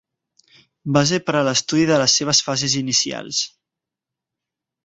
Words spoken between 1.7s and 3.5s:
de les seves fases inicials.